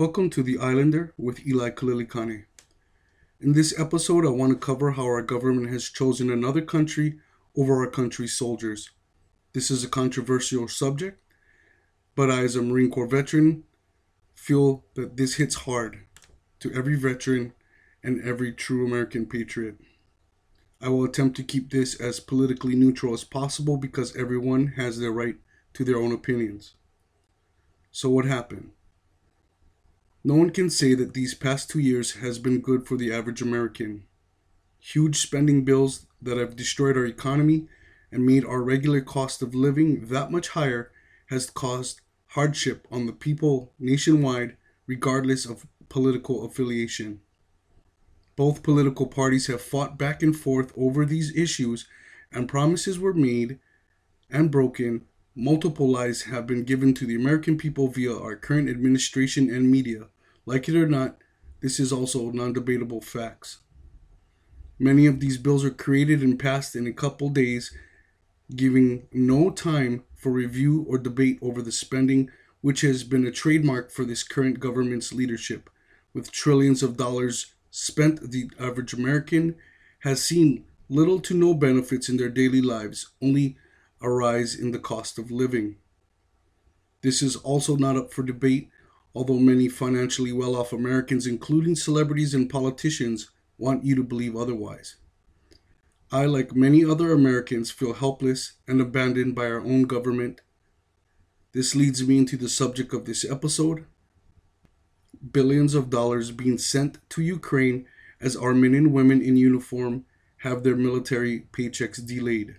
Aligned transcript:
Welcome 0.00 0.30
to 0.30 0.42
The 0.42 0.58
Islander 0.58 1.12
with 1.18 1.46
Eli 1.46 1.68
Kalilikane. 1.68 2.44
In 3.38 3.52
this 3.52 3.78
episode, 3.78 4.24
I 4.24 4.30
want 4.30 4.50
to 4.50 4.58
cover 4.58 4.92
how 4.92 5.02
our 5.02 5.20
government 5.20 5.68
has 5.70 5.90
chosen 5.90 6.30
another 6.30 6.62
country 6.62 7.18
over 7.54 7.84
our 7.84 7.86
country's 7.86 8.32
soldiers. 8.32 8.88
This 9.52 9.70
is 9.70 9.84
a 9.84 9.88
controversial 9.88 10.68
subject, 10.68 11.22
but 12.14 12.30
I, 12.30 12.44
as 12.44 12.56
a 12.56 12.62
Marine 12.62 12.90
Corps 12.90 13.06
veteran, 13.06 13.64
feel 14.34 14.86
that 14.94 15.18
this 15.18 15.34
hits 15.34 15.54
hard 15.66 15.98
to 16.60 16.72
every 16.72 16.96
veteran 16.96 17.52
and 18.02 18.26
every 18.26 18.54
true 18.54 18.86
American 18.86 19.26
patriot. 19.26 19.76
I 20.80 20.88
will 20.88 21.04
attempt 21.04 21.36
to 21.36 21.42
keep 21.42 21.68
this 21.68 21.94
as 22.00 22.20
politically 22.20 22.74
neutral 22.74 23.12
as 23.12 23.24
possible 23.24 23.76
because 23.76 24.16
everyone 24.16 24.68
has 24.78 24.98
their 24.98 25.12
right 25.12 25.36
to 25.74 25.84
their 25.84 25.98
own 25.98 26.12
opinions. 26.12 26.72
So, 27.92 28.08
what 28.08 28.24
happened? 28.24 28.70
No 30.22 30.34
one 30.34 30.50
can 30.50 30.68
say 30.68 30.94
that 30.94 31.14
these 31.14 31.34
past 31.34 31.70
two 31.70 31.78
years 31.78 32.12
has 32.16 32.38
been 32.38 32.60
good 32.60 32.86
for 32.86 32.96
the 32.96 33.12
average 33.12 33.40
American. 33.40 34.04
Huge 34.78 35.16
spending 35.16 35.64
bills 35.64 36.06
that 36.20 36.36
have 36.36 36.56
destroyed 36.56 36.96
our 36.96 37.06
economy 37.06 37.68
and 38.12 38.26
made 38.26 38.44
our 38.44 38.62
regular 38.62 39.00
cost 39.00 39.40
of 39.40 39.54
living 39.54 40.06
that 40.06 40.30
much 40.30 40.48
higher 40.48 40.90
has 41.26 41.48
caused 41.48 42.02
hardship 42.28 42.86
on 42.90 43.06
the 43.06 43.12
people 43.12 43.72
nationwide, 43.78 44.56
regardless 44.86 45.46
of 45.46 45.66
political 45.88 46.44
affiliation. 46.44 47.20
Both 48.36 48.62
political 48.62 49.06
parties 49.06 49.46
have 49.46 49.62
fought 49.62 49.98
back 49.98 50.22
and 50.22 50.36
forth 50.36 50.72
over 50.76 51.06
these 51.06 51.34
issues, 51.34 51.86
and 52.30 52.48
promises 52.48 52.98
were 52.98 53.14
made 53.14 53.58
and 54.30 54.50
broken 54.50 55.06
Multiple 55.42 55.88
lies 55.88 56.24
have 56.24 56.46
been 56.46 56.64
given 56.64 56.92
to 56.92 57.06
the 57.06 57.14
American 57.14 57.56
people 57.56 57.88
via 57.88 58.14
our 58.14 58.36
current 58.36 58.68
administration 58.68 59.48
and 59.48 59.70
media. 59.70 60.08
Like 60.44 60.68
it 60.68 60.76
or 60.76 60.86
not, 60.86 61.16
this 61.62 61.80
is 61.80 61.94
also 61.94 62.30
non 62.30 62.52
debatable 62.52 63.00
facts. 63.00 63.60
Many 64.78 65.06
of 65.06 65.18
these 65.18 65.38
bills 65.38 65.64
are 65.64 65.70
created 65.70 66.20
and 66.20 66.38
passed 66.38 66.76
in 66.76 66.86
a 66.86 66.92
couple 66.92 67.30
days, 67.30 67.72
giving 68.54 69.08
no 69.14 69.48
time 69.48 70.04
for 70.14 70.30
review 70.30 70.84
or 70.86 70.98
debate 70.98 71.38
over 71.40 71.62
the 71.62 71.72
spending, 71.72 72.30
which 72.60 72.82
has 72.82 73.02
been 73.02 73.26
a 73.26 73.32
trademark 73.32 73.90
for 73.90 74.04
this 74.04 74.22
current 74.22 74.60
government's 74.60 75.10
leadership. 75.10 75.70
With 76.12 76.30
trillions 76.30 76.82
of 76.82 76.98
dollars 76.98 77.54
spent, 77.70 78.30
the 78.30 78.50
average 78.60 78.92
American 78.92 79.54
has 80.00 80.22
seen 80.22 80.66
little 80.90 81.18
to 81.20 81.32
no 81.32 81.54
benefits 81.54 82.10
in 82.10 82.18
their 82.18 82.28
daily 82.28 82.60
lives, 82.60 83.12
only 83.22 83.56
a 84.00 84.10
rise 84.10 84.54
in 84.54 84.70
the 84.70 84.78
cost 84.78 85.18
of 85.18 85.30
living. 85.30 85.76
This 87.02 87.22
is 87.22 87.36
also 87.36 87.76
not 87.76 87.96
up 87.96 88.12
for 88.12 88.22
debate, 88.22 88.70
although 89.14 89.38
many 89.38 89.68
financially 89.68 90.32
well 90.32 90.56
off 90.56 90.72
Americans, 90.72 91.26
including 91.26 91.76
celebrities 91.76 92.34
and 92.34 92.48
politicians, 92.48 93.30
want 93.58 93.84
you 93.84 93.94
to 93.96 94.02
believe 94.02 94.36
otherwise. 94.36 94.96
I, 96.12 96.26
like 96.26 96.54
many 96.56 96.84
other 96.84 97.12
Americans, 97.12 97.70
feel 97.70 97.94
helpless 97.94 98.54
and 98.66 98.80
abandoned 98.80 99.34
by 99.34 99.46
our 99.46 99.60
own 99.60 99.84
government. 99.84 100.40
This 101.52 101.74
leads 101.74 102.06
me 102.06 102.18
into 102.18 102.36
the 102.36 102.48
subject 102.48 102.92
of 102.94 103.04
this 103.04 103.24
episode 103.24 103.86
billions 105.32 105.74
of 105.74 105.90
dollars 105.90 106.30
being 106.30 106.58
sent 106.58 106.98
to 107.10 107.22
Ukraine 107.22 107.86
as 108.20 108.36
our 108.36 108.54
men 108.54 108.74
and 108.74 108.92
women 108.92 109.20
in 109.20 109.36
uniform 109.36 110.04
have 110.38 110.62
their 110.62 110.76
military 110.76 111.46
paychecks 111.52 112.04
delayed. 112.04 112.56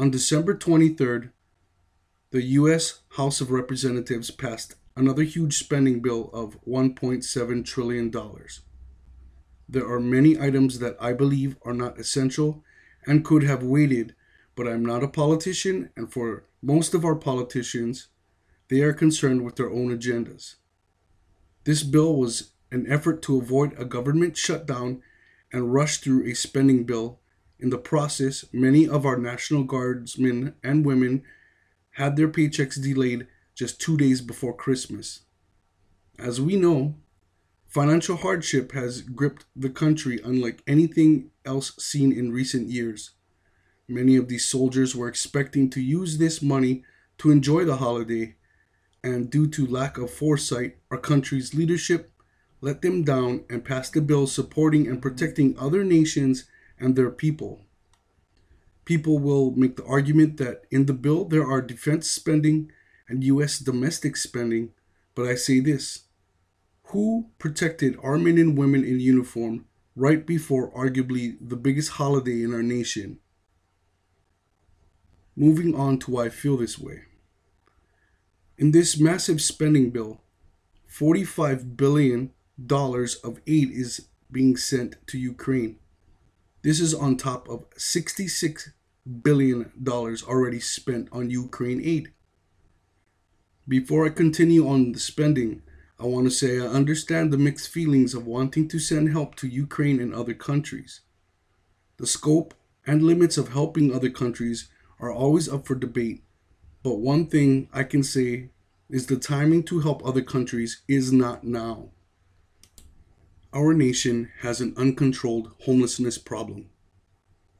On 0.00 0.10
December 0.10 0.54
23rd, 0.54 1.28
the 2.30 2.40
U.S. 2.40 3.00
House 3.18 3.42
of 3.42 3.50
Representatives 3.50 4.30
passed 4.30 4.76
another 4.96 5.24
huge 5.24 5.58
spending 5.58 6.00
bill 6.00 6.30
of 6.32 6.58
$1.7 6.64 7.64
trillion. 7.66 8.10
There 9.68 9.86
are 9.86 10.00
many 10.00 10.40
items 10.40 10.78
that 10.78 10.96
I 10.98 11.12
believe 11.12 11.58
are 11.66 11.74
not 11.74 11.98
essential 11.98 12.64
and 13.06 13.26
could 13.26 13.42
have 13.42 13.62
waited, 13.62 14.14
but 14.56 14.66
I'm 14.66 14.86
not 14.86 15.04
a 15.04 15.06
politician, 15.06 15.90
and 15.94 16.10
for 16.10 16.44
most 16.62 16.94
of 16.94 17.04
our 17.04 17.16
politicians, 17.16 18.08
they 18.70 18.80
are 18.80 18.94
concerned 18.94 19.44
with 19.44 19.56
their 19.56 19.68
own 19.68 19.94
agendas. 19.94 20.54
This 21.64 21.82
bill 21.82 22.16
was 22.16 22.52
an 22.70 22.90
effort 22.90 23.20
to 23.24 23.36
avoid 23.36 23.78
a 23.78 23.84
government 23.84 24.38
shutdown 24.38 25.02
and 25.52 25.74
rush 25.74 25.98
through 25.98 26.24
a 26.24 26.32
spending 26.32 26.84
bill 26.84 27.20
in 27.62 27.70
the 27.70 27.78
process, 27.78 28.44
many 28.52 28.88
of 28.88 29.04
our 29.04 29.16
National 29.16 29.64
Guardsmen 29.64 30.54
and 30.62 30.84
women 30.84 31.22
had 31.92 32.16
their 32.16 32.28
paychecks 32.28 32.80
delayed 32.80 33.26
just 33.54 33.80
two 33.80 33.96
days 33.96 34.20
before 34.20 34.54
Christmas. 34.56 35.20
As 36.18 36.40
we 36.40 36.56
know, 36.56 36.94
financial 37.66 38.16
hardship 38.16 38.72
has 38.72 39.02
gripped 39.02 39.44
the 39.54 39.70
country 39.70 40.20
unlike 40.24 40.62
anything 40.66 41.30
else 41.44 41.72
seen 41.76 42.12
in 42.12 42.32
recent 42.32 42.68
years. 42.68 43.10
Many 43.88 44.16
of 44.16 44.28
these 44.28 44.44
soldiers 44.44 44.94
were 44.94 45.08
expecting 45.08 45.68
to 45.70 45.80
use 45.80 46.18
this 46.18 46.40
money 46.40 46.84
to 47.18 47.30
enjoy 47.30 47.64
the 47.64 47.76
holiday, 47.76 48.36
and 49.02 49.30
due 49.30 49.46
to 49.48 49.66
lack 49.66 49.98
of 49.98 50.10
foresight, 50.10 50.76
our 50.90 50.98
country's 50.98 51.54
leadership 51.54 52.10
let 52.60 52.82
them 52.82 53.02
down 53.02 53.44
and 53.48 53.64
passed 53.64 53.96
a 53.96 54.00
bill 54.00 54.26
supporting 54.26 54.86
and 54.86 55.00
protecting 55.00 55.56
other 55.58 55.82
nations 55.82 56.44
and 56.80 56.96
their 56.96 57.10
people. 57.10 57.66
People 58.84 59.18
will 59.18 59.52
make 59.52 59.76
the 59.76 59.84
argument 59.84 60.38
that 60.38 60.62
in 60.70 60.86
the 60.86 60.94
bill 60.94 61.24
there 61.24 61.46
are 61.46 61.62
defense 61.62 62.10
spending 62.10 62.72
and 63.08 63.22
U.S. 63.24 63.58
domestic 63.58 64.16
spending, 64.16 64.70
but 65.14 65.26
I 65.26 65.34
say 65.34 65.60
this 65.60 66.04
who 66.90 67.30
protected 67.38 67.96
our 68.02 68.18
men 68.18 68.36
and 68.36 68.58
women 68.58 68.84
in 68.84 68.98
uniform 68.98 69.66
right 69.94 70.26
before 70.26 70.72
arguably 70.72 71.36
the 71.40 71.56
biggest 71.56 71.92
holiday 71.92 72.42
in 72.42 72.52
our 72.52 72.62
nation? 72.62 73.20
Moving 75.36 75.74
on 75.74 75.98
to 76.00 76.10
why 76.10 76.24
I 76.26 76.28
feel 76.30 76.56
this 76.56 76.78
way. 76.78 77.02
In 78.58 78.72
this 78.72 78.98
massive 78.98 79.40
spending 79.40 79.90
bill, 79.90 80.20
$45 80.90 81.76
billion 81.76 82.32
of 82.58 83.40
aid 83.46 83.70
is 83.70 84.08
being 84.30 84.56
sent 84.56 84.96
to 85.06 85.18
Ukraine. 85.18 85.79
This 86.62 86.78
is 86.80 86.92
on 86.92 87.16
top 87.16 87.48
of 87.48 87.68
$66 87.70 88.72
billion 89.22 89.72
already 89.88 90.60
spent 90.60 91.08
on 91.10 91.30
Ukraine 91.30 91.80
aid. 91.82 92.12
Before 93.66 94.04
I 94.04 94.10
continue 94.10 94.68
on 94.68 94.92
the 94.92 95.00
spending, 95.00 95.62
I 95.98 96.04
want 96.04 96.26
to 96.26 96.30
say 96.30 96.58
I 96.58 96.66
understand 96.66 97.32
the 97.32 97.38
mixed 97.38 97.68
feelings 97.68 98.14
of 98.14 98.26
wanting 98.26 98.68
to 98.68 98.78
send 98.78 99.10
help 99.10 99.36
to 99.36 99.48
Ukraine 99.48 100.00
and 100.00 100.14
other 100.14 100.34
countries. 100.34 101.00
The 101.96 102.06
scope 102.06 102.54
and 102.86 103.02
limits 103.02 103.38
of 103.38 103.52
helping 103.52 103.94
other 103.94 104.10
countries 104.10 104.68
are 104.98 105.12
always 105.12 105.48
up 105.48 105.66
for 105.66 105.74
debate, 105.74 106.22
but 106.82 106.98
one 106.98 107.26
thing 107.26 107.68
I 107.72 107.84
can 107.84 108.02
say 108.02 108.50
is 108.90 109.06
the 109.06 109.16
timing 109.16 109.62
to 109.64 109.80
help 109.80 110.04
other 110.04 110.22
countries 110.22 110.82
is 110.88 111.12
not 111.12 111.44
now. 111.44 111.90
Our 113.52 113.74
nation 113.74 114.30
has 114.42 114.60
an 114.60 114.74
uncontrolled 114.76 115.50
homelessness 115.62 116.18
problem. 116.18 116.70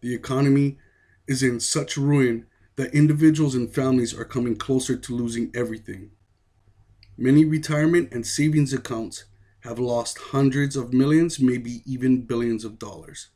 The 0.03 0.15
economy 0.15 0.79
is 1.27 1.43
in 1.43 1.59
such 1.59 1.97
ruin 1.97 2.47
that 2.77 2.95
individuals 2.95 3.57
and 3.57 3.69
families 3.75 4.15
are 4.15 4.25
coming 4.25 4.55
closer 4.55 4.97
to 4.97 5.17
losing 5.17 5.51
everything. 5.53 6.13
Many 7.19 7.45
retirement 7.45 8.13
and 8.13 8.25
savings 8.25 8.73
accounts 8.73 9.25
have 9.65 9.81
lost 9.81 10.19
hundreds 10.31 10.77
of 10.77 10.93
millions, 10.93 11.41
maybe 11.41 11.83
even 11.85 12.23
billions 12.23 12.65
of 12.65 12.79
dollars. 12.79 13.31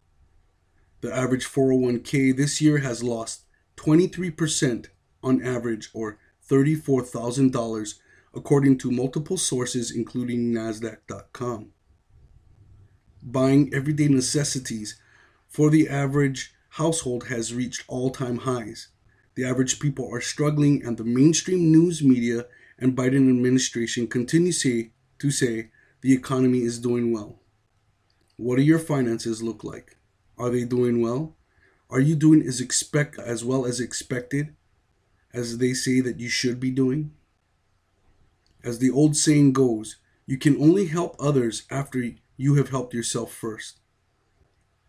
The 1.00 1.12
average 1.12 1.46
401k 1.46 2.36
this 2.36 2.60
year 2.60 2.78
has 2.78 3.02
lost 3.02 3.46
23% 3.78 4.86
on 5.24 5.44
average, 5.44 5.90
or 5.92 6.18
$34,000, 6.48 7.94
according 8.32 8.78
to 8.78 8.92
multiple 8.92 9.36
sources, 9.36 9.90
including 9.90 10.52
NASDAQ.com 10.52 11.74
buying 13.25 13.73
everyday 13.75 14.09
necessities 14.09 15.00
for 15.49 15.71
the 15.71 15.88
average 15.88 16.55
household 16.71 17.29
has 17.29 17.55
reached 17.55 17.85
all 17.88 18.11
time 18.11 18.38
highs. 18.38 18.88
The 19.35 19.44
average 19.44 19.81
people 19.81 20.09
are 20.12 20.21
struggling, 20.21 20.85
and 20.85 20.97
the 20.97 21.05
mainstream 21.05 21.73
news 21.73 22.03
media 22.03 22.47
and 22.79 22.97
Biden 22.97 23.29
administration 23.31 24.06
continue 24.06 24.53
say, 24.53 24.93
to 25.19 25.31
say 25.31 25.71
the 26.03 26.12
economy 26.12 26.62
is 26.62 26.79
doing 26.79 27.12
well. 27.12 27.41
What 28.37 28.56
do 28.56 28.62
your 28.62 28.79
finances 28.79 29.43
look 29.43 29.65
like? 29.65 29.97
Are 30.37 30.50
they 30.50 30.65
doing 30.65 31.00
well? 31.00 31.37
Are 31.88 32.00
you 32.00 32.17
doing 32.17 32.43
as 32.43 32.61
expect 32.61 33.19
as 33.19 33.44
well 33.44 33.65
as 33.65 33.81
expected 33.81 34.55
as 35.32 35.59
they 35.59 35.73
say 35.73 36.00
that 36.00 36.19
you 36.19 36.29
should 36.29 36.59
be 36.59 36.71
doing? 36.71 37.12
As 38.65 38.79
the 38.79 38.91
old 38.91 39.17
saying 39.17 39.53
goes, 39.53 39.97
you 40.26 40.38
can 40.38 40.61
only 40.61 40.87
help 40.87 41.15
others 41.21 41.65
after 41.71 42.03
you 42.36 42.54
have 42.56 42.70
helped 42.70 42.94
yourself 42.94 43.32
first. 43.32 43.81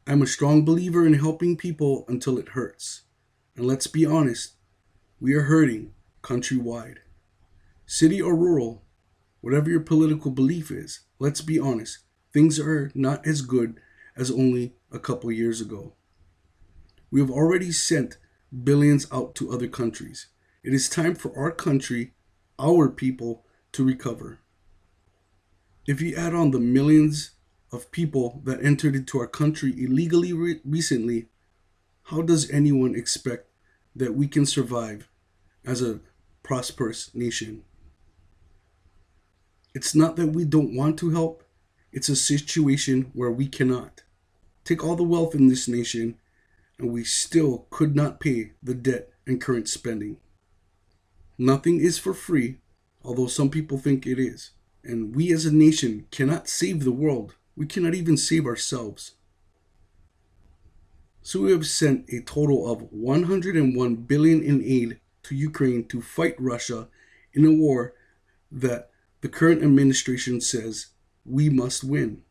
I'm 0.08 0.22
a 0.22 0.28
strong 0.28 0.64
believer 0.66 1.06
in 1.06 1.16
helping 1.16 1.58
people 1.58 2.06
until 2.08 2.38
it 2.38 2.50
hurts. 2.50 3.04
And 3.56 3.66
let's 3.66 3.88
be 3.88 4.06
honest, 4.06 4.54
we 5.20 5.34
are 5.34 5.44
hurting 5.44 5.94
countrywide. 6.22 6.98
City 7.86 8.22
or 8.22 8.36
rural, 8.36 8.84
whatever 9.42 9.70
your 9.70 9.80
political 9.80 10.32
belief 10.32 10.72
is, 10.72 11.02
let's 11.20 11.42
be 11.42 11.60
honest, 11.60 12.00
things 12.34 12.60
are 12.60 12.92
not 12.94 13.26
as 13.26 13.42
good 13.42 13.80
as 14.16 14.32
only 14.32 14.76
a 14.92 15.00
couple 15.00 15.32
years 15.32 15.62
ago. 15.62 15.94
We 17.12 17.20
have 17.20 17.32
already 17.32 17.72
sent 17.72 18.18
billions 18.64 19.08
out 19.12 19.36
to 19.36 19.52
other 19.52 19.68
countries. 19.68 20.28
It 20.64 20.74
is 20.74 20.90
time 20.90 21.16
for 21.16 21.38
our 21.38 21.52
country, 21.52 22.14
our 22.60 22.90
people, 22.90 23.46
to 23.74 23.84
recover. 23.84 24.40
If 25.86 26.02
you 26.02 26.16
add 26.16 26.34
on 26.34 26.50
the 26.50 26.60
millions 26.60 27.32
of 27.72 27.92
people 27.92 28.42
that 28.44 28.64
entered 28.64 28.96
into 28.96 29.20
our 29.20 29.28
country 29.28 29.72
illegally 29.78 30.34
re- 30.34 30.62
recently, 30.66 31.28
how 32.04 32.22
does 32.22 32.50
anyone 32.50 32.96
expect 32.96 33.48
that 33.96 34.16
we 34.16 34.28
can 34.28 34.46
survive 34.46 35.08
as 35.64 35.82
a 35.82 36.00
prosperous 36.42 37.14
nation? 37.14 37.64
It's 39.76 39.94
not 39.94 40.16
that 40.16 40.28
we 40.28 40.44
don't 40.44 40.76
want 40.76 40.98
to 41.00 41.12
help, 41.12 41.44
it's 41.92 42.10
a 42.10 42.16
situation 42.16 43.12
where 43.14 43.32
we 43.32 43.48
cannot. 43.48 44.02
Take 44.64 44.84
all 44.84 44.96
the 44.96 45.04
wealth 45.04 45.36
in 45.36 45.50
this 45.50 45.68
nation, 45.68 46.18
and 46.80 46.92
we 46.92 47.04
still 47.04 47.68
could 47.70 47.96
not 47.96 48.20
pay 48.20 48.54
the 48.64 48.74
debt 48.74 49.10
and 49.28 49.40
current 49.40 49.70
spending. 49.70 50.18
Nothing 51.38 51.80
is 51.80 52.00
for 52.00 52.14
free, 52.14 52.58
although 53.04 53.28
some 53.28 53.50
people 53.50 53.78
think 53.78 54.08
it 54.08 54.18
is. 54.18 54.52
And 54.86 55.16
we 55.16 55.34
as 55.34 55.46
a 55.46 55.54
nation 55.54 56.06
cannot 56.12 56.48
save 56.48 56.84
the 56.84 56.92
world. 56.92 57.34
We 57.56 57.66
cannot 57.66 57.96
even 57.96 58.18
save 58.18 58.46
ourselves. 58.46 59.14
So 61.24 61.42
we 61.42 61.52
have 61.52 61.66
sent 61.66 62.08
a 62.10 62.22
total 62.22 62.72
of 62.72 62.92
101 62.92 63.96
billion 63.96 64.44
in 64.44 64.64
aid 64.64 65.00
to 65.24 65.36
Ukraine 65.36 65.88
to 65.88 66.02
fight 66.02 66.36
Russia 66.38 66.88
in 67.34 67.46
a 67.46 67.52
war 67.52 67.96
that 68.52 68.92
the 69.22 69.30
current 69.30 69.64
administration 69.64 70.40
says 70.40 70.88
we 71.26 71.50
must 71.50 71.84
win, 71.84 72.22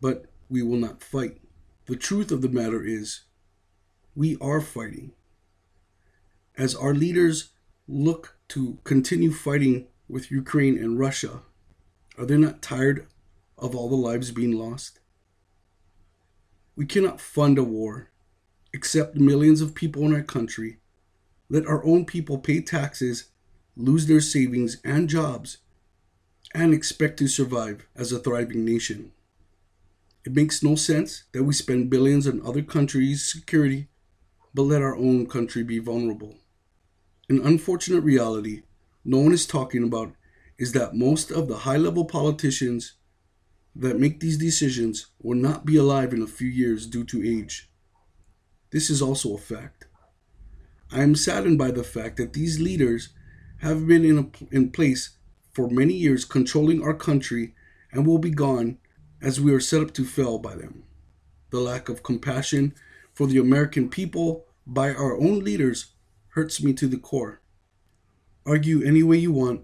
but 0.00 0.26
we 0.48 0.62
will 0.62 0.78
not 0.78 1.00
fight. 1.02 1.40
The 1.86 1.94
truth 1.94 2.32
of 2.32 2.42
the 2.42 2.48
matter 2.48 2.84
is, 2.84 3.20
we 4.16 4.36
are 4.40 4.60
fighting. 4.60 5.12
As 6.58 6.74
our 6.74 6.92
leaders 6.92 7.50
look 7.86 8.36
to 8.48 8.78
continue 8.82 9.32
fighting 9.32 9.86
with 10.08 10.32
Ukraine 10.32 10.76
and 10.76 10.98
Russia, 10.98 11.42
are 12.20 12.26
they 12.26 12.36
not 12.36 12.60
tired 12.60 13.06
of 13.56 13.74
all 13.74 13.88
the 13.88 13.96
lives 13.96 14.30
being 14.30 14.52
lost? 14.52 15.00
We 16.76 16.84
cannot 16.84 17.18
fund 17.18 17.56
a 17.56 17.64
war, 17.64 18.10
accept 18.74 19.16
millions 19.16 19.62
of 19.62 19.74
people 19.74 20.02
in 20.02 20.14
our 20.14 20.22
country, 20.22 20.80
let 21.48 21.66
our 21.66 21.82
own 21.82 22.04
people 22.04 22.36
pay 22.36 22.60
taxes, 22.60 23.30
lose 23.74 24.04
their 24.04 24.20
savings 24.20 24.82
and 24.84 25.08
jobs, 25.08 25.58
and 26.54 26.74
expect 26.74 27.18
to 27.20 27.26
survive 27.26 27.86
as 27.96 28.12
a 28.12 28.18
thriving 28.18 28.66
nation. 28.66 29.12
It 30.26 30.34
makes 30.34 30.62
no 30.62 30.74
sense 30.74 31.24
that 31.32 31.44
we 31.44 31.54
spend 31.54 31.88
billions 31.88 32.28
on 32.28 32.42
other 32.44 32.62
countries' 32.62 33.32
security, 33.32 33.88
but 34.52 34.64
let 34.64 34.82
our 34.82 34.94
own 34.94 35.26
country 35.26 35.62
be 35.62 35.78
vulnerable. 35.78 36.34
An 37.30 37.40
unfortunate 37.40 38.02
reality 38.02 38.60
no 39.06 39.20
one 39.20 39.32
is 39.32 39.46
talking 39.46 39.84
about 39.84 40.12
is 40.60 40.72
that 40.72 40.94
most 40.94 41.30
of 41.30 41.48
the 41.48 41.56
high 41.56 41.78
level 41.78 42.04
politicians 42.04 42.92
that 43.74 43.98
make 43.98 44.20
these 44.20 44.36
decisions 44.36 45.06
will 45.22 45.36
not 45.36 45.64
be 45.64 45.74
alive 45.74 46.12
in 46.12 46.20
a 46.20 46.26
few 46.26 46.48
years 46.48 46.86
due 46.86 47.02
to 47.02 47.26
age. 47.26 47.70
This 48.70 48.90
is 48.90 49.00
also 49.00 49.34
a 49.34 49.38
fact. 49.38 49.86
I 50.92 51.02
am 51.02 51.14
saddened 51.14 51.56
by 51.56 51.70
the 51.70 51.82
fact 51.82 52.18
that 52.18 52.34
these 52.34 52.60
leaders 52.60 53.08
have 53.62 53.86
been 53.86 54.04
in, 54.04 54.18
a, 54.18 54.54
in 54.54 54.70
place 54.70 55.16
for 55.50 55.70
many 55.70 55.94
years 55.94 56.26
controlling 56.26 56.82
our 56.82 56.94
country 56.94 57.54
and 57.90 58.06
will 58.06 58.18
be 58.18 58.30
gone 58.30 58.76
as 59.22 59.40
we 59.40 59.54
are 59.54 59.60
set 59.60 59.80
up 59.80 59.94
to 59.94 60.04
fail 60.04 60.38
by 60.38 60.56
them. 60.56 60.84
The 61.48 61.60
lack 61.60 61.88
of 61.88 62.02
compassion 62.02 62.74
for 63.14 63.26
the 63.26 63.38
American 63.38 63.88
people 63.88 64.44
by 64.66 64.92
our 64.92 65.16
own 65.16 65.38
leaders 65.38 65.94
hurts 66.34 66.62
me 66.62 66.74
to 66.74 66.86
the 66.86 66.98
core. 66.98 67.40
Argue 68.44 68.82
any 68.84 69.02
way 69.02 69.16
you 69.16 69.32
want, 69.32 69.62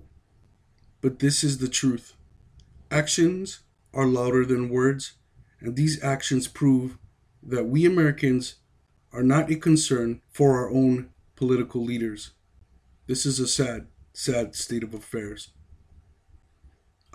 but 1.06 1.20
this 1.20 1.44
is 1.44 1.58
the 1.58 1.69
truth. 1.69 2.17
Actions 2.91 3.61
are 3.94 4.08
louder 4.08 4.44
than 4.44 4.69
words, 4.69 5.12
and 5.61 5.76
these 5.76 6.03
actions 6.03 6.49
prove 6.49 6.99
that 7.41 7.69
we 7.69 7.87
Americans 7.87 8.56
are 9.12 9.23
not 9.23 9.49
a 9.49 9.55
concern 9.55 10.20
for 10.29 10.58
our 10.58 10.69
own 10.69 11.11
political 11.37 11.81
leaders. 11.81 12.32
This 13.06 13.25
is 13.25 13.38
a 13.38 13.47
sad, 13.47 13.87
sad 14.14 14.56
state 14.56 14.82
of 14.82 14.94
affairs. 14.94 15.53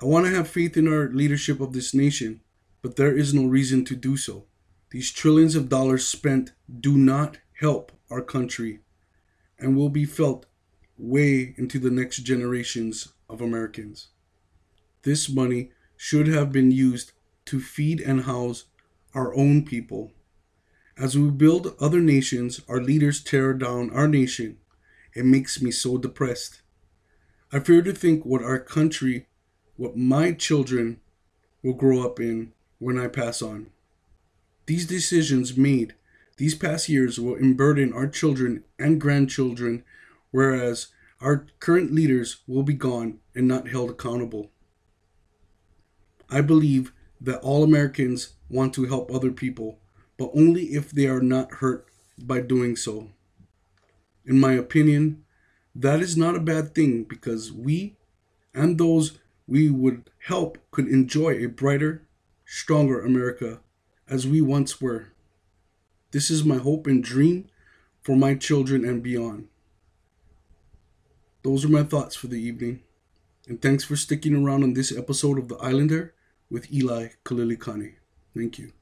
I 0.01 0.05
want 0.05 0.25
to 0.25 0.33
have 0.33 0.47
faith 0.47 0.77
in 0.77 0.87
our 0.87 1.09
leadership 1.09 1.59
of 1.59 1.73
this 1.73 1.93
nation, 1.93 2.39
but 2.81 2.95
there 2.95 3.13
is 3.13 3.33
no 3.33 3.43
reason 3.43 3.83
to 3.83 3.95
do 3.97 4.15
so. 4.15 4.45
These 4.91 5.11
trillions 5.11 5.57
of 5.57 5.67
dollars 5.67 6.07
spent 6.07 6.53
do 6.79 6.97
not 6.97 7.39
help 7.59 7.91
our 8.09 8.21
country 8.21 8.79
and 9.59 9.75
will 9.75 9.89
be 9.89 10.05
felt 10.05 10.45
way 10.97 11.53
into 11.57 11.77
the 11.77 11.91
next 11.91 12.19
generations 12.19 13.11
of 13.31 13.41
Americans. 13.41 14.07
This 15.03 15.29
money 15.29 15.71
should 15.95 16.27
have 16.27 16.51
been 16.51 16.71
used 16.71 17.13
to 17.45 17.59
feed 17.59 18.01
and 18.01 18.23
house 18.23 18.65
our 19.13 19.35
own 19.35 19.63
people. 19.65 20.11
As 20.97 21.17
we 21.17 21.29
build 21.29 21.75
other 21.79 21.99
nations, 21.99 22.61
our 22.67 22.81
leaders 22.81 23.23
tear 23.23 23.53
down 23.53 23.89
our 23.91 24.07
nation. 24.07 24.57
It 25.15 25.25
makes 25.25 25.61
me 25.61 25.71
so 25.71 25.97
depressed. 25.97 26.61
I 27.51 27.59
fear 27.59 27.81
to 27.81 27.93
think 27.93 28.25
what 28.25 28.43
our 28.43 28.59
country 28.59 29.27
what 29.81 29.97
my 29.97 30.31
children 30.31 30.99
will 31.63 31.73
grow 31.73 32.05
up 32.05 32.19
in 32.19 32.53
when 32.77 32.99
I 32.99 33.07
pass 33.07 33.41
on. 33.41 33.71
These 34.67 34.85
decisions 34.85 35.57
made 35.57 35.95
these 36.37 36.55
past 36.55 36.87
years 36.87 37.19
will 37.19 37.35
burden 37.55 37.91
our 37.91 38.07
children 38.07 38.63
and 38.77 39.01
grandchildren, 39.01 39.83
whereas 40.29 40.87
our 41.21 41.45
current 41.59 41.93
leaders 41.93 42.37
will 42.47 42.63
be 42.63 42.73
gone 42.73 43.19
and 43.35 43.47
not 43.47 43.69
held 43.69 43.89
accountable. 43.89 44.49
I 46.29 46.41
believe 46.41 46.91
that 47.19 47.41
all 47.41 47.63
Americans 47.63 48.33
want 48.49 48.73
to 48.73 48.85
help 48.85 49.11
other 49.11 49.31
people, 49.31 49.79
but 50.17 50.31
only 50.33 50.63
if 50.73 50.91
they 50.91 51.05
are 51.05 51.21
not 51.21 51.55
hurt 51.55 51.85
by 52.17 52.41
doing 52.41 52.75
so. 52.75 53.09
In 54.25 54.39
my 54.39 54.53
opinion, 54.53 55.23
that 55.75 56.01
is 56.01 56.17
not 56.17 56.35
a 56.35 56.39
bad 56.39 56.73
thing 56.73 57.03
because 57.03 57.51
we 57.51 57.95
and 58.53 58.77
those 58.77 59.17
we 59.47 59.69
would 59.69 60.09
help 60.27 60.57
could 60.71 60.87
enjoy 60.87 61.31
a 61.31 61.47
brighter, 61.47 62.03
stronger 62.45 63.01
America 63.01 63.59
as 64.07 64.27
we 64.27 64.41
once 64.41 64.81
were. 64.81 65.07
This 66.11 66.29
is 66.29 66.43
my 66.43 66.57
hope 66.57 66.87
and 66.87 67.03
dream 67.03 67.47
for 68.01 68.15
my 68.15 68.35
children 68.35 68.83
and 68.83 69.01
beyond. 69.01 69.47
Those 71.43 71.65
are 71.65 71.69
my 71.69 71.83
thoughts 71.83 72.15
for 72.15 72.27
the 72.27 72.39
evening. 72.39 72.81
And 73.47 73.61
thanks 73.61 73.83
for 73.83 73.95
sticking 73.95 74.35
around 74.35 74.63
on 74.63 74.73
this 74.73 74.95
episode 74.95 75.39
of 75.39 75.47
The 75.47 75.55
Islander 75.55 76.13
with 76.49 76.71
Eli 76.71 77.09
Kalilikani. 77.25 77.95
Thank 78.35 78.59
you. 78.59 78.73